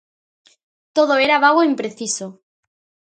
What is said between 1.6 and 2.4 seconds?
e impreciso.